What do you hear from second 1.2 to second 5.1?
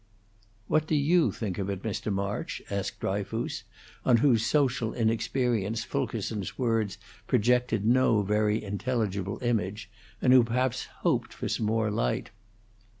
think of it, Mr. March?" asked Dryfoos, on whose social